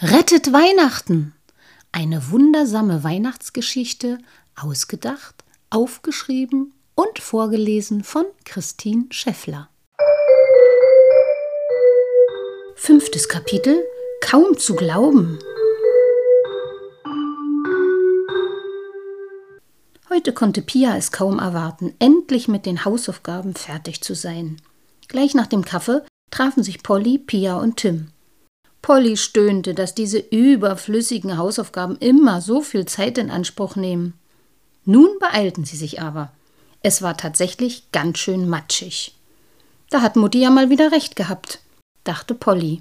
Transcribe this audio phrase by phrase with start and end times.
[0.00, 1.34] Rettet Weihnachten!
[1.90, 4.18] Eine wundersame Weihnachtsgeschichte,
[4.54, 9.68] ausgedacht, aufgeschrieben und vorgelesen von Christine Scheffler.
[12.76, 13.82] Fünftes Kapitel
[14.20, 15.40] Kaum zu glauben.
[20.10, 24.62] Heute konnte Pia es kaum erwarten, endlich mit den Hausaufgaben fertig zu sein.
[25.08, 28.12] Gleich nach dem Kaffee trafen sich Polly, Pia und Tim.
[28.88, 34.14] Polly stöhnte, dass diese überflüssigen Hausaufgaben immer so viel Zeit in Anspruch nehmen.
[34.86, 36.32] Nun beeilten sie sich aber.
[36.80, 39.14] Es war tatsächlich ganz schön matschig.
[39.90, 41.60] Da hat Mutti ja mal wieder recht gehabt,
[42.04, 42.80] dachte Polly.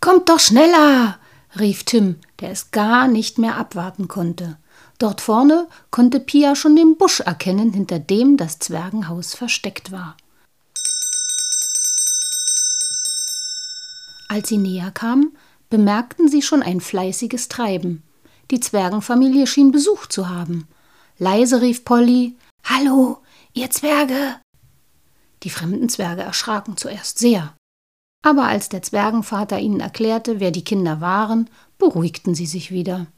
[0.00, 1.18] Kommt doch schneller,
[1.58, 4.56] rief Tim, der es gar nicht mehr abwarten konnte.
[5.00, 10.16] Dort vorne konnte Pia schon den Busch erkennen, hinter dem das Zwergenhaus versteckt war.
[14.30, 15.36] Als sie näher kamen,
[15.70, 18.04] bemerkten sie schon ein fleißiges Treiben.
[18.52, 20.68] Die Zwergenfamilie schien Besuch zu haben.
[21.18, 23.22] Leise rief Polly Hallo,
[23.54, 24.36] ihr Zwerge.
[25.42, 27.56] Die fremden Zwerge erschraken zuerst sehr.
[28.22, 33.08] Aber als der Zwergenvater ihnen erklärte, wer die Kinder waren, beruhigten sie sich wieder.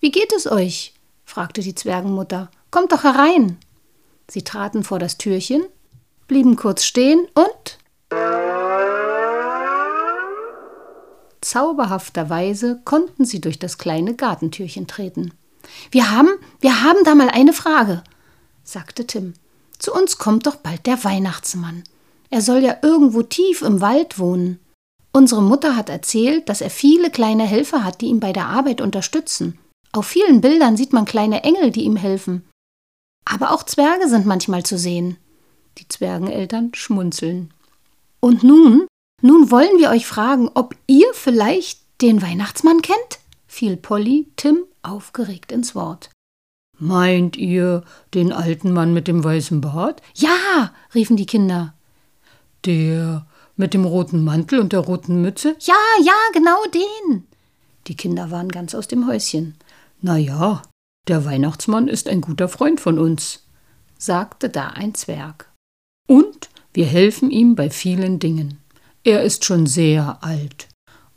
[0.00, 0.94] Wie geht es euch?
[1.24, 2.52] fragte die Zwergenmutter.
[2.70, 3.58] Kommt doch herein.
[4.30, 5.64] Sie traten vor das Türchen,
[6.28, 7.78] blieben kurz stehen und
[11.46, 15.32] Zauberhafterweise konnten sie durch das kleine Gartentürchen treten.
[15.92, 18.02] Wir haben, wir haben da mal eine Frage,
[18.64, 19.34] sagte Tim.
[19.78, 21.84] Zu uns kommt doch bald der Weihnachtsmann.
[22.30, 24.58] Er soll ja irgendwo tief im Wald wohnen.
[25.12, 28.80] Unsere Mutter hat erzählt, dass er viele kleine Helfer hat, die ihn bei der Arbeit
[28.80, 29.56] unterstützen.
[29.92, 32.44] Auf vielen Bildern sieht man kleine Engel, die ihm helfen.
[33.24, 35.16] Aber auch Zwerge sind manchmal zu sehen.
[35.78, 37.54] Die Zwergeneltern schmunzeln.
[38.18, 38.88] Und nun
[39.22, 43.20] nun wollen wir euch fragen, ob ihr vielleicht den Weihnachtsmann kennt?
[43.46, 46.10] fiel Polly Tim aufgeregt ins Wort.
[46.78, 50.02] Meint ihr den alten Mann mit dem weißen Bart?
[50.14, 51.72] Ja, riefen die Kinder.
[52.66, 55.56] Der mit dem roten Mantel und der roten Mütze?
[55.60, 57.26] Ja, ja, genau den.
[57.86, 59.54] Die Kinder waren ganz aus dem Häuschen.
[60.02, 60.60] Na ja,
[61.08, 63.46] der Weihnachtsmann ist ein guter Freund von uns,
[63.96, 65.50] sagte da ein Zwerg.
[66.06, 68.58] Und wir helfen ihm bei vielen Dingen.
[69.06, 70.66] Er ist schon sehr alt.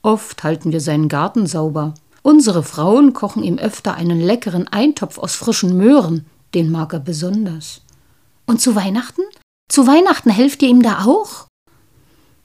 [0.04, 1.96] Oft halten wir seinen Garten sauber.
[2.22, 7.82] Unsere Frauen kochen ihm öfter einen leckeren Eintopf aus frischen Möhren, den mag er besonders.
[8.46, 9.24] Und zu Weihnachten?
[9.70, 11.48] Zu Weihnachten helft ihr ihm da auch?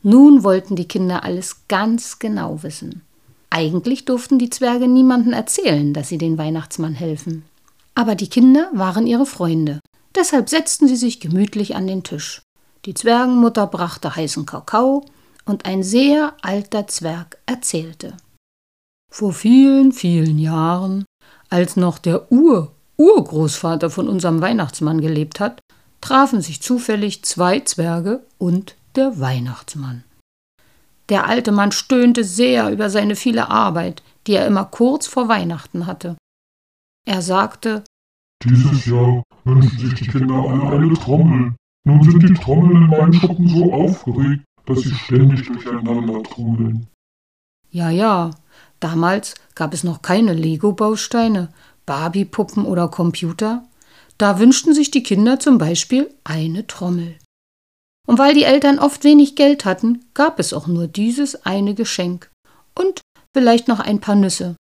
[0.02, 3.02] Nun wollten die Kinder alles ganz genau wissen.
[3.50, 7.44] Eigentlich durften die Zwerge niemandem erzählen, dass sie den Weihnachtsmann helfen.
[7.94, 9.80] Aber die Kinder waren ihre Freunde.
[10.14, 12.40] Deshalb setzten sie sich gemütlich an den Tisch.
[12.86, 15.04] Die Zwergenmutter brachte heißen Kakao,
[15.44, 18.16] und ein sehr alter Zwerg erzählte.
[19.10, 21.04] Vor vielen, vielen Jahren,
[21.48, 25.60] als noch der Ur-Urgroßvater von unserem Weihnachtsmann gelebt hat,
[26.00, 30.04] trafen sich zufällig zwei Zwerge und der Weihnachtsmann.
[31.08, 35.86] Der alte Mann stöhnte sehr über seine viele Arbeit, die er immer kurz vor Weihnachten
[35.86, 36.16] hatte.
[37.06, 37.84] Er sagte
[38.42, 41.54] Dieses Jahr wünschen sich die Kinder alle eine Trommel.
[41.86, 46.86] Nun sind die Trommeln in meinem Schuppen so aufgeregt, dass sie ständig durcheinander trudeln.
[47.70, 48.30] Ja, ja,
[48.80, 51.52] damals gab es noch keine Lego-Bausteine,
[51.86, 53.64] Barbie-Puppen oder Computer.
[54.16, 57.16] Da wünschten sich die Kinder zum Beispiel eine Trommel.
[58.06, 62.30] Und weil die Eltern oft wenig Geld hatten, gab es auch nur dieses eine Geschenk
[62.78, 63.00] und
[63.32, 64.56] vielleicht noch ein paar Nüsse.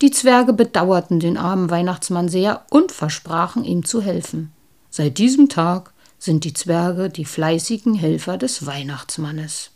[0.00, 4.52] Die Zwerge bedauerten den armen Weihnachtsmann sehr und versprachen ihm zu helfen.
[4.90, 5.91] Seit diesem Tag
[6.22, 9.70] sind die Zwerge die fleißigen Helfer des Weihnachtsmannes.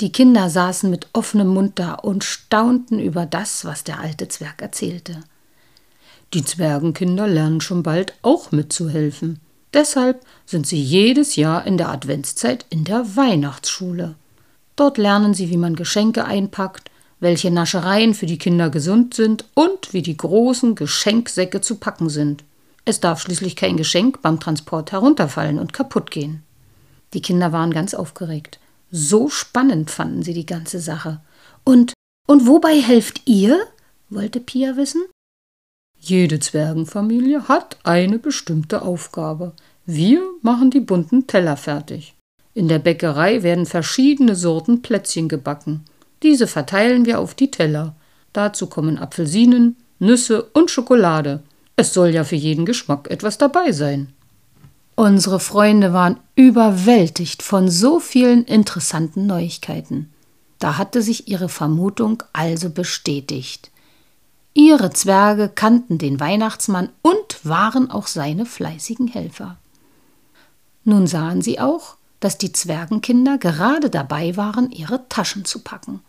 [0.00, 4.60] Die Kinder saßen mit offenem Mund da und staunten über das, was der alte Zwerg
[4.60, 5.20] erzählte.
[6.34, 9.38] Die Zwergenkinder lernen schon bald auch mitzuhelfen.
[9.72, 14.16] Deshalb sind sie jedes Jahr in der Adventszeit in der Weihnachtsschule.
[14.74, 16.90] Dort lernen sie, wie man Geschenke einpackt,
[17.20, 22.42] welche Naschereien für die Kinder gesund sind und wie die großen Geschenksäcke zu packen sind.
[22.88, 26.42] Es darf schließlich kein Geschenk beim Transport herunterfallen und kaputt gehen.
[27.12, 28.60] Die Kinder waren ganz aufgeregt.
[28.90, 31.20] So spannend fanden sie die ganze Sache.
[31.64, 31.92] Und,
[32.26, 33.60] und wobei helft ihr?
[34.08, 35.02] wollte Pia wissen.
[35.98, 39.52] Jede Zwergenfamilie hat eine bestimmte Aufgabe.
[39.84, 42.14] Wir machen die bunten Teller fertig.
[42.54, 45.84] In der Bäckerei werden verschiedene Sorten Plätzchen gebacken.
[46.22, 47.96] Diese verteilen wir auf die Teller.
[48.32, 51.42] Dazu kommen Apfelsinen, Nüsse und Schokolade.
[51.78, 54.12] Es soll ja für jeden Geschmack etwas dabei sein.
[54.96, 60.12] Unsere Freunde waren überwältigt von so vielen interessanten Neuigkeiten.
[60.58, 63.70] Da hatte sich ihre Vermutung also bestätigt.
[64.54, 69.56] Ihre Zwerge kannten den Weihnachtsmann und waren auch seine fleißigen Helfer.
[70.82, 76.00] Nun sahen sie auch, dass die Zwergenkinder gerade dabei waren, ihre Taschen zu packen.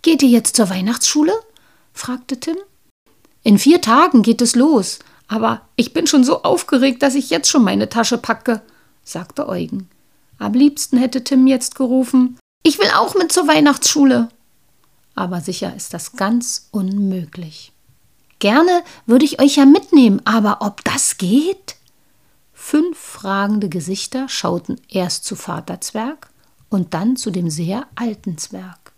[0.00, 1.32] Geht ihr jetzt zur Weihnachtsschule?
[1.92, 2.58] fragte Tim.
[3.42, 4.98] In vier Tagen geht es los,
[5.28, 8.62] aber ich bin schon so aufgeregt, dass ich jetzt schon meine Tasche packe,
[9.04, 9.88] sagte Eugen.
[10.38, 14.28] Am liebsten hätte Tim jetzt gerufen Ich will auch mit zur Weihnachtsschule.
[15.14, 17.72] Aber sicher ist das ganz unmöglich.
[18.38, 21.76] Gerne würde ich euch ja mitnehmen, aber ob das geht?
[22.52, 26.28] Fünf fragende Gesichter schauten erst zu Vater Zwerg
[26.68, 28.92] und dann zu dem sehr alten Zwerg.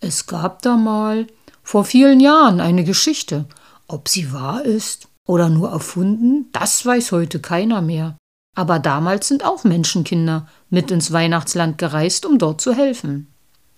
[0.00, 1.26] Es gab da mal
[1.70, 3.44] vor vielen Jahren eine Geschichte.
[3.86, 8.16] Ob sie wahr ist oder nur erfunden, das weiß heute keiner mehr.
[8.56, 13.28] Aber damals sind auch Menschenkinder mit ins Weihnachtsland gereist, um dort zu helfen.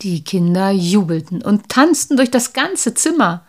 [0.00, 3.44] Die Kinder jubelten und tanzten durch das ganze Zimmer.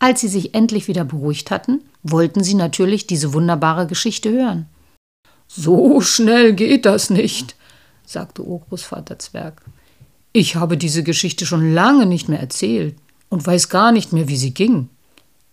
[0.00, 4.66] Als sie sich endlich wieder beruhigt hatten, wollten sie natürlich diese wunderbare Geschichte hören.
[5.46, 7.54] So schnell geht das nicht,
[8.04, 9.62] sagte Urgroßvater Zwerg.
[10.32, 12.96] Ich habe diese Geschichte schon lange nicht mehr erzählt
[13.28, 14.88] und weiß gar nicht mehr, wie sie ging.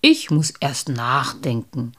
[0.02, 1.94] Ich muss erst nachdenken.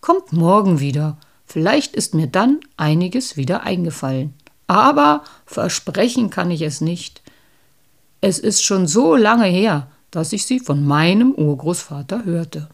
[0.00, 1.18] Kommt morgen wieder
[1.52, 4.32] Vielleicht ist mir dann einiges wieder eingefallen.
[4.68, 7.20] Aber versprechen kann ich es nicht.
[8.22, 12.70] Es ist schon so lange her, dass ich sie von meinem Urgroßvater hörte.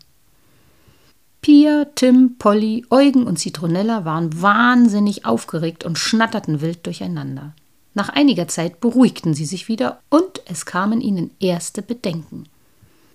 [1.43, 7.55] Pia, Tim, Polly, Eugen und Zitronella waren wahnsinnig aufgeregt und schnatterten wild durcheinander.
[7.99, 12.45] Nach einiger Zeit beruhigten sie sich wieder und es kamen ihnen erste Bedenken.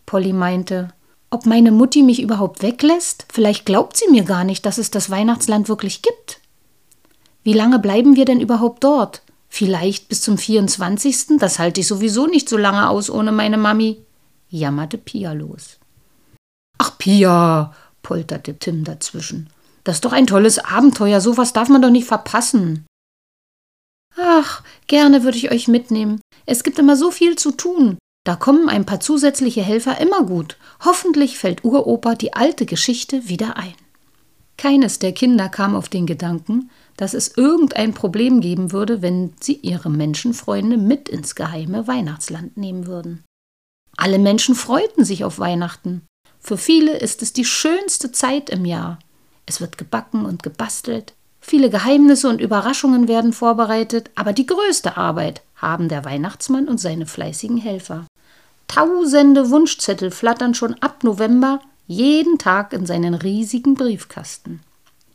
[0.06, 0.90] Polly meinte,
[1.30, 3.26] ob meine Mutti mich überhaupt weglässt?
[3.32, 6.42] Vielleicht glaubt sie mir gar nicht, dass es das Weihnachtsland wirklich gibt.
[7.44, 9.22] Wie lange bleiben wir denn überhaupt dort?
[9.48, 11.38] Vielleicht bis zum 24.
[11.40, 14.00] Das halte ich sowieso nicht so lange aus ohne meine Mami,
[14.50, 15.78] jammerte Pia los.
[16.78, 19.50] Ach, Pia, polterte Tim dazwischen.
[19.86, 22.86] Das ist doch ein tolles Abenteuer, sowas darf man doch nicht verpassen.
[24.18, 26.22] Ach, gerne würde ich euch mitnehmen.
[26.46, 27.98] Es gibt immer so viel zu tun.
[28.26, 30.58] Da kommen ein paar zusätzliche Helfer immer gut.
[30.84, 33.74] Hoffentlich fällt Uropa die alte Geschichte wieder ein.
[34.58, 39.56] Keines der Kinder kam auf den Gedanken, dass es irgendein Problem geben würde, wenn sie
[39.56, 43.24] ihre Menschenfreunde mit ins geheime Weihnachtsland nehmen würden.
[43.98, 46.04] Alle Menschen freuten sich auf Weihnachten.
[46.40, 49.00] Für viele ist es die schönste Zeit im Jahr.
[49.46, 51.14] Es wird gebacken und gebastelt,
[51.44, 57.06] viele Geheimnisse und Überraschungen werden vorbereitet, aber die größte Arbeit haben der Weihnachtsmann und seine
[57.06, 58.08] fleißigen Helfer.
[58.68, 64.62] Tausende Wunschzettel flattern schon ab November jeden Tag in seinen riesigen Briefkasten.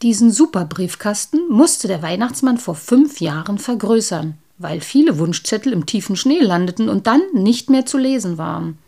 [0.03, 6.41] Diesen Superbriefkasten musste der Weihnachtsmann vor fünf Jahren vergrößern, weil viele Wunschzettel im tiefen Schnee
[6.41, 8.79] landeten und dann nicht mehr zu lesen waren.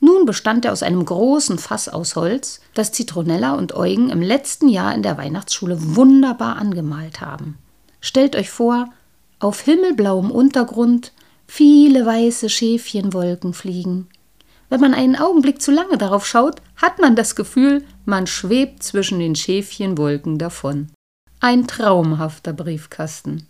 [0.00, 4.68] Nun bestand er aus einem großen Fass aus Holz, das Zitronella und Eugen im letzten
[4.68, 7.58] Jahr in der Weihnachtsschule wunderbar angemalt haben.
[8.00, 8.88] Stellt euch vor,
[9.38, 11.12] auf himmelblauem Untergrund
[11.46, 14.08] viele weiße Schäfchenwolken fliegen.
[14.70, 19.18] Wenn man einen Augenblick zu lange darauf schaut, hat man das Gefühl, man schwebt zwischen
[19.18, 20.88] den Schäfchenwolken davon.
[21.40, 23.46] Ein traumhafter Briefkasten.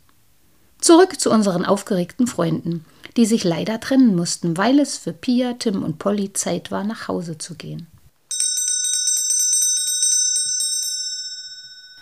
[0.81, 2.85] Zurück zu unseren aufgeregten Freunden,
[3.17, 7.09] die sich leider trennen mussten, weil es für Pia, Tim und Polly Zeit war, nach
[7.09, 7.87] Hause zu gehen.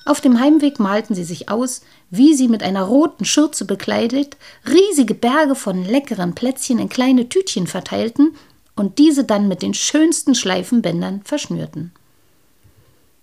[0.08, 5.14] Auf dem Heimweg malten sie sich aus, wie sie mit einer roten Schürze bekleidet riesige
[5.14, 8.34] Berge von leckeren Plätzchen in kleine Tütchen verteilten
[8.74, 11.92] und diese dann mit den schönsten Schleifenbändern verschnürten.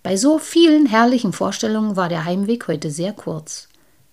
[0.04, 3.66] Bei so vielen herrlichen Vorstellungen war der Heimweg heute sehr kurz.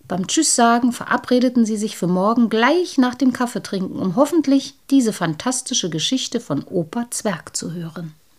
[0.08, 5.90] Beim Tschüsssagen verabredeten sie sich für morgen gleich nach dem Kaffeetrinken, um hoffentlich diese fantastische
[5.90, 8.14] Geschichte von Opa Zwerg zu hören.